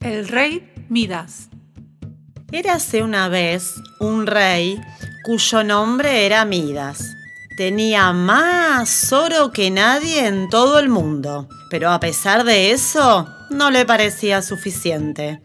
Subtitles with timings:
[0.00, 1.48] El rey Midas.
[2.52, 4.80] Érase una vez un rey
[5.24, 7.02] cuyo nombre era Midas.
[7.56, 13.72] Tenía más oro que nadie en todo el mundo, pero a pesar de eso, no
[13.72, 15.42] le parecía suficiente.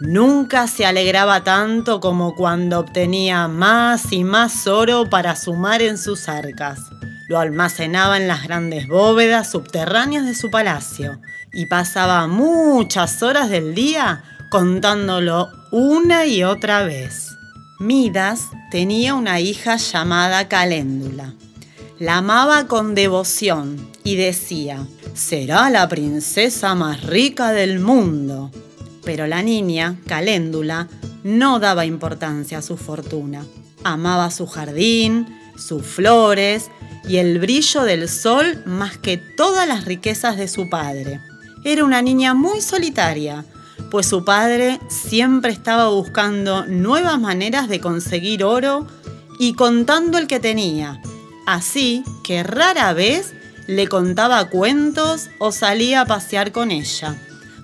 [0.00, 6.26] Nunca se alegraba tanto como cuando obtenía más y más oro para sumar en sus
[6.26, 6.80] arcas.
[7.28, 11.20] Lo almacenaba en las grandes bóvedas subterráneas de su palacio
[11.52, 17.36] y pasaba muchas horas del día contándolo una y otra vez.
[17.78, 21.34] Midas tenía una hija llamada Caléndula.
[21.98, 28.50] La amaba con devoción y decía, será la princesa más rica del mundo.
[29.04, 30.88] Pero la niña, Caléndula,
[31.24, 33.44] no daba importancia a su fortuna.
[33.84, 36.70] Amaba su jardín, sus flores
[37.08, 41.20] y el brillo del sol más que todas las riquezas de su padre.
[41.62, 43.44] Era una niña muy solitaria,
[43.90, 48.86] pues su padre siempre estaba buscando nuevas maneras de conseguir oro
[49.38, 51.02] y contando el que tenía.
[51.46, 53.34] Así que rara vez
[53.66, 57.16] le contaba cuentos o salía a pasear con ella,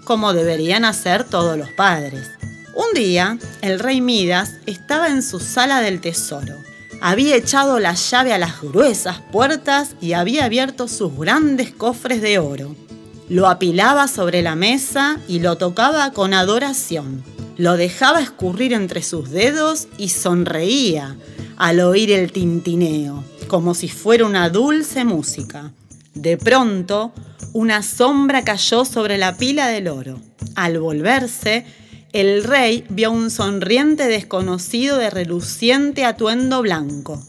[0.05, 2.31] como deberían hacer todos los padres.
[2.75, 6.55] Un día, el rey Midas estaba en su sala del tesoro.
[7.01, 12.39] Había echado la llave a las gruesas puertas y había abierto sus grandes cofres de
[12.39, 12.86] oro.
[13.29, 17.25] Lo apilaba sobre la mesa y lo tocaba con adoración.
[17.57, 21.17] Lo dejaba escurrir entre sus dedos y sonreía
[21.57, 25.73] al oír el tintineo, como si fuera una dulce música.
[26.15, 27.13] De pronto,
[27.53, 30.21] una sombra cayó sobre la pila del oro.
[30.55, 31.67] Al volverse,
[32.13, 37.21] el rey vio un sonriente desconocido de reluciente atuendo blanco.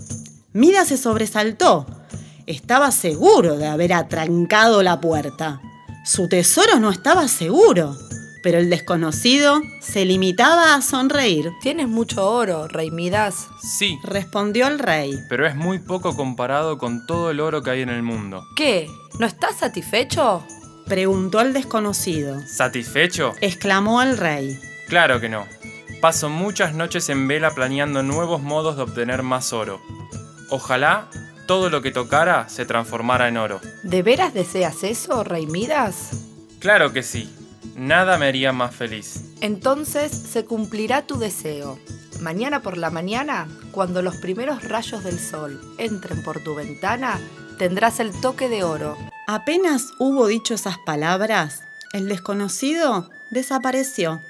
[0.54, 1.88] Mira se sobresaltó.
[2.46, 5.62] Estaba seguro de haber atrancado la puerta.
[6.08, 7.94] Su tesoro no estaba seguro,
[8.42, 11.52] pero el desconocido se limitaba a sonreír.
[11.62, 13.48] Tienes mucho oro, rey Midas.
[13.62, 15.20] Sí, Respondió el rey.
[15.28, 18.42] pero es muy poco comparado con todo el oro que hay en el mundo.
[18.56, 18.90] ¿Qué?
[19.20, 20.46] ¿No estás satisfecho?
[20.86, 22.40] Preguntó el desconocido.
[22.48, 23.34] ¿Satisfecho?
[23.42, 24.58] Exclamó el rey.
[24.88, 25.46] Claro que no.
[26.00, 29.82] Paso muchas noches en vela planeando nuevos modos de obtener más oro.
[30.50, 31.10] Ojalá
[31.48, 33.62] todo lo que tocara se transformara en oro.
[33.84, 36.12] ¿De veras deseas eso, rey Midas?
[36.60, 37.34] Claro que sí.
[37.76, 39.24] Nada me haría más feliz.
[39.42, 41.80] Entonces se cumplirá tu deseo.
[42.22, 47.20] Mañana por la mañana, cuando los primeros rayos del sol entren por tu ventana,
[47.58, 48.98] tendrás el toque de oro.
[49.28, 54.22] Apenas hubo dicho esas palabras, el desconocido desapareció.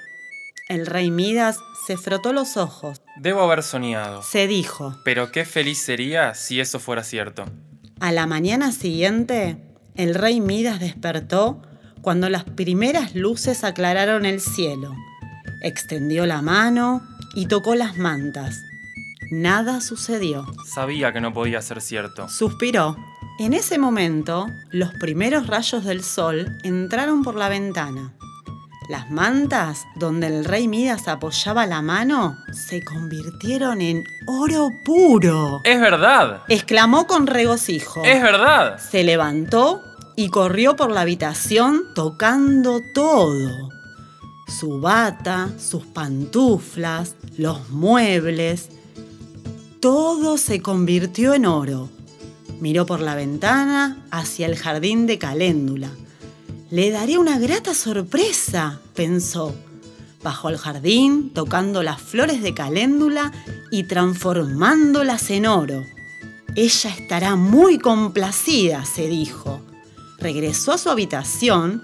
[0.68, 3.00] El rey Midas se frotó los ojos.
[3.16, 4.22] Debo haber soñado.
[4.22, 4.94] Se dijo.
[5.02, 7.46] Pero qué feliz sería si eso fuera cierto.
[8.00, 9.56] A la mañana siguiente,
[9.94, 11.62] el rey Midas despertó
[12.02, 14.94] cuando las primeras luces aclararon el cielo.
[15.62, 17.02] Extendió la mano
[17.34, 18.60] y tocó las mantas.
[19.30, 20.46] Nada sucedió.
[20.66, 22.28] Sabía que no podía ser cierto.
[22.28, 22.94] Suspiró.
[23.38, 28.12] En ese momento, los primeros rayos del sol entraron por la ventana.
[28.88, 35.60] Las mantas, donde el rey Midas apoyaba la mano, se convirtieron en oro puro.
[35.64, 36.40] ¡Es verdad!
[36.48, 38.02] Exclamó con regocijo.
[38.02, 38.78] ¡Es verdad!
[38.78, 39.82] Se levantó
[40.16, 43.68] y corrió por la habitación tocando todo.
[44.48, 48.70] Su bata, sus pantuflas, los muebles.
[49.80, 51.90] Todo se convirtió en oro.
[52.58, 55.90] Miró por la ventana hacia el jardín de Caléndula.
[56.70, 59.54] Le daré una grata sorpresa, pensó.
[60.22, 63.32] Bajó al jardín, tocando las flores de caléndula
[63.70, 65.82] y transformándolas en oro.
[66.56, 69.62] Ella estará muy complacida, se dijo.
[70.18, 71.82] Regresó a su habitación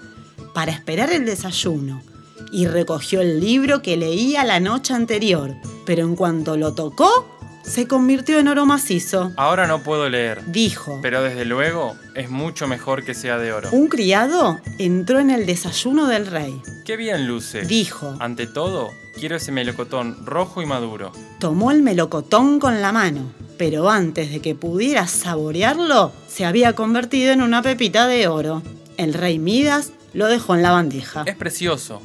[0.53, 2.03] para esperar el desayuno
[2.51, 5.55] y recogió el libro que leía la noche anterior,
[5.87, 7.34] pero en cuanto lo tocó,
[7.65, 9.33] se convirtió en oro macizo.
[9.37, 10.43] Ahora no puedo leer.
[10.47, 10.99] Dijo.
[11.01, 13.69] Pero desde luego es mucho mejor que sea de oro.
[13.71, 16.61] Un criado entró en el desayuno del rey.
[16.85, 17.63] ¡Qué bien luce!
[17.63, 18.15] Dijo.
[18.19, 21.11] Ante todo, quiero ese melocotón rojo y maduro.
[21.39, 27.33] Tomó el melocotón con la mano, pero antes de que pudiera saborearlo, se había convertido
[27.33, 28.61] en una pepita de oro.
[28.97, 31.23] El rey Midas lo dejó en la bandeja.
[31.25, 32.01] Es precioso,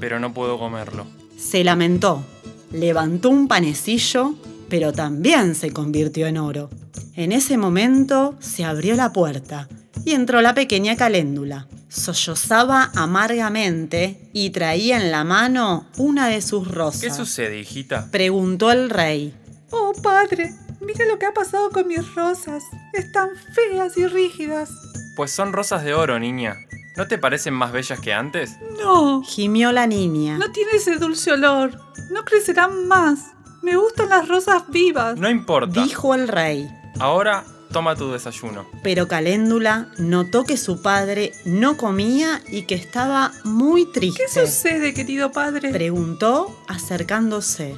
[0.00, 1.06] pero no puedo comerlo.
[1.38, 2.24] Se lamentó,
[2.72, 4.34] levantó un panecillo,
[4.68, 6.70] pero también se convirtió en oro.
[7.14, 9.68] En ese momento se abrió la puerta
[10.04, 11.66] y entró la pequeña caléndula.
[11.88, 17.00] Sollozaba amargamente y traía en la mano una de sus rosas.
[17.02, 18.10] ¿Qué sucede, hijita?
[18.10, 19.34] Preguntó el rey.
[19.70, 22.62] Oh, padre, mira lo que ha pasado con mis rosas.
[22.92, 24.70] Están feas y rígidas.
[25.16, 26.54] Pues son rosas de oro, niña.
[26.96, 28.52] ¿No te parecen más bellas que antes?
[28.78, 30.38] No, Gimió la niña.
[30.38, 31.78] no tiene ese dulce olor.
[32.10, 33.32] No crecerán más.
[33.66, 35.18] Me gustan las rosas vivas.
[35.18, 35.82] No importa.
[35.82, 36.70] Dijo el rey.
[37.00, 38.64] Ahora toma tu desayuno.
[38.84, 44.22] Pero Caléndula notó que su padre no comía y que estaba muy triste.
[44.22, 45.72] ¿Qué sucede, querido padre?
[45.72, 47.74] Preguntó acercándose.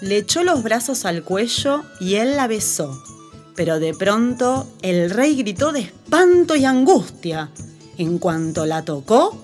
[0.00, 3.02] Le echó los brazos al cuello y él la besó.
[3.56, 7.50] Pero de pronto el rey gritó de espanto y angustia.
[7.98, 9.36] En cuanto la tocó,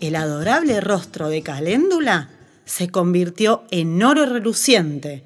[0.00, 2.30] el adorable rostro de Caléndula
[2.66, 5.24] se convirtió en oro reluciente.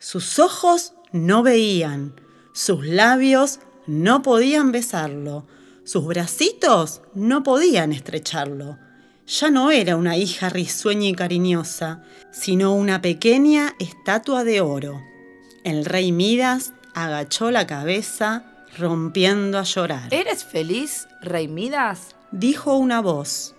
[0.00, 2.14] Sus ojos no veían,
[2.52, 5.46] sus labios no podían besarlo,
[5.84, 8.78] sus bracitos no podían estrecharlo.
[9.26, 12.02] Ya no era una hija risueña y cariñosa,
[12.32, 15.00] sino una pequeña estatua de oro.
[15.64, 18.44] El rey Midas agachó la cabeza,
[18.78, 20.12] rompiendo a llorar.
[20.12, 22.16] ¿Eres feliz, Rey Midas?
[22.32, 23.54] Dijo una voz.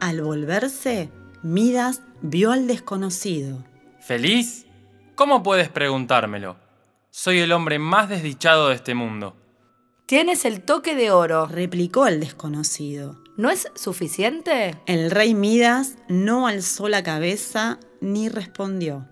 [0.00, 1.10] Al volverse,
[1.42, 3.64] Midas vio al desconocido.
[4.00, 4.66] ¿Feliz?
[5.14, 6.56] ¿Cómo puedes preguntármelo?
[7.10, 9.36] Soy el hombre más desdichado de este mundo.
[10.06, 11.46] Tienes el toque de oro.
[11.46, 13.22] Replicó el desconocido.
[13.36, 14.76] ¿No es suficiente?
[14.86, 19.06] El rey Midas no alzó la cabeza ni respondió.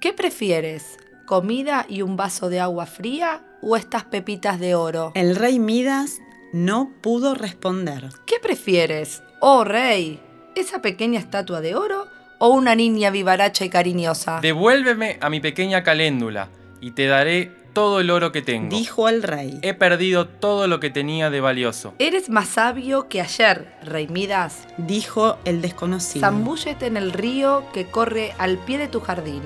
[0.00, 0.98] ¿Qué prefieres?
[1.26, 5.12] ¿Comida y un vaso de agua fría o estas pepitas de oro?
[5.14, 6.18] El rey Midas
[6.52, 8.08] no pudo responder.
[8.26, 9.22] ¿Qué prefieres?
[9.40, 10.20] Oh rey,
[10.54, 12.08] ¿esa pequeña estatua de oro
[12.40, 14.40] o una niña vivaracha y cariñosa?
[14.40, 16.48] Devuélveme a mi pequeña caléndula
[16.80, 18.74] y te daré todo el oro que tengo.
[18.74, 19.58] Dijo el rey.
[19.62, 21.94] He perdido todo lo que tenía de valioso.
[21.98, 24.66] Eres más sabio que ayer, Rey Midas.
[24.78, 26.26] Dijo el desconocido.
[26.26, 29.42] Zambúllete en el río que corre al pie de tu jardín.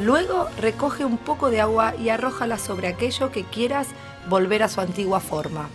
[0.00, 3.88] Luego recoge un poco de agua y arrójala sobre aquello que quieras
[4.28, 5.68] volver a su antigua forma.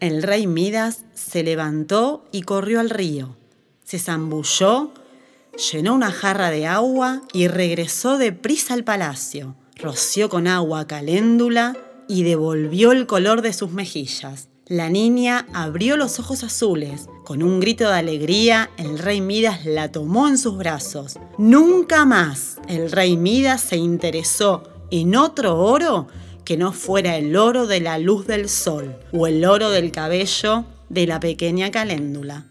[0.00, 3.36] El rey Midas se levantó y corrió al río.
[3.84, 4.92] Se zambulló,
[5.58, 9.56] llenó una jarra de agua y regresó deprisa al palacio.
[9.76, 11.76] Roció con agua Caléndula
[12.08, 14.48] y devolvió el color de sus mejillas.
[14.66, 17.06] La niña abrió los ojos azules.
[17.24, 21.18] Con un grito de alegría, el rey Midas la tomó en sus brazos.
[21.38, 26.06] Nunca más el rey Midas se interesó en otro oro
[26.44, 30.64] que no fuera el oro de la luz del sol o el oro del cabello
[30.88, 32.46] de la pequeña Caléndula.